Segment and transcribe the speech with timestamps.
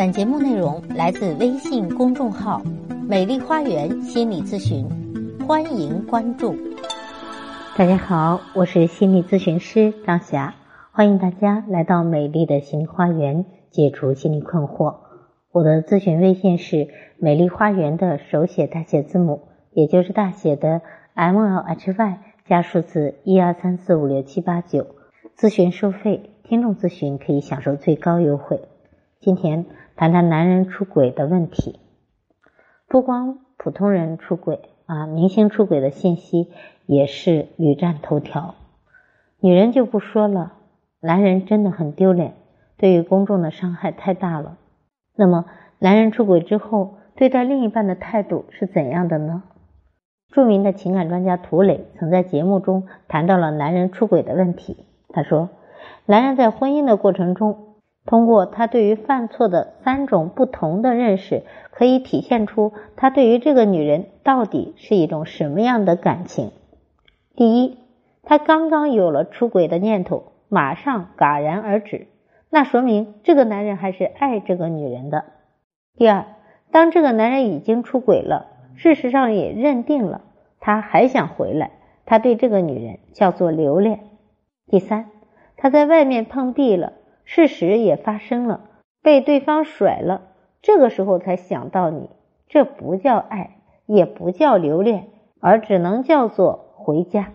[0.00, 2.62] 本节目内容来自微信公众号
[3.06, 4.88] “美丽花园心理咨询”，
[5.46, 6.56] 欢迎关注。
[7.76, 10.54] 大家好，我是心理咨询师张霞，
[10.90, 15.00] 欢迎大家来到美丽的心理花园，解除心理困惑。
[15.52, 16.88] 我的咨询微信是
[17.20, 19.42] “美丽花园”的手写大写字母，
[19.72, 20.80] 也就是大写的
[21.12, 24.86] M L H Y 加数字一二三四五六七八九。
[25.36, 28.62] 咨询收费，听众咨询可以享受最高优惠。
[29.20, 29.66] 今天
[30.00, 31.78] 谈谈男人出轨的问题。
[32.88, 36.48] 不光普通人出轨啊，明星出轨的信息
[36.86, 38.54] 也是屡占头条。
[39.40, 40.54] 女人就不说了，
[41.00, 42.32] 男人真的很丢脸，
[42.78, 44.56] 对于公众的伤害太大了。
[45.14, 45.44] 那么，
[45.78, 49.42] 男人出轨之后对待另一半的态度是怎样的呢？
[50.30, 54.86] 著名的情感专家涂磊曾在节目中谈到了男人出轨的问题。
[55.10, 55.50] 他说，
[56.06, 57.66] 男人在婚姻的过程中。
[58.06, 66.50] 通过他对于犯错的三种不同的认识，可以体现出他对于这个女人到底是一种什么样的感情。
[67.36, 67.78] 第一，
[68.22, 72.06] 他刚刚有了出轨的念头，马上戛然而止，
[72.48, 75.24] 那说明这个男人还是爱这个女人的。
[75.96, 76.24] 第二，
[76.70, 78.46] 当这个男人已经出轨了，
[78.76, 80.22] 事实上也认定了
[80.58, 81.72] 他还想回来，
[82.06, 84.00] 他对这个女人叫做留恋。
[84.66, 85.10] 第三，
[85.56, 86.94] 他在外面碰壁了。
[87.32, 88.62] 事实也发生了，
[89.02, 90.22] 被对方甩了，
[90.62, 92.10] 这个时候才想到你，
[92.48, 95.06] 这不叫爱，也不叫留恋，
[95.38, 97.28] 而只能叫做回家。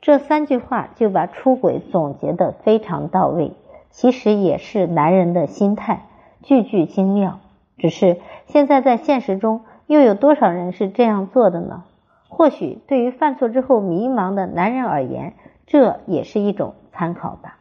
[0.00, 3.54] 这三句话就把出轨总结的非常到位，
[3.90, 6.06] 其实也是男人的心态，
[6.42, 7.40] 句句精妙。
[7.78, 11.82] 只是现在在现实中，又有多少人是这样做的呢？
[12.28, 15.34] 或许对于犯错之后迷茫的男人而言，
[15.66, 17.55] 这也是一种参考吧。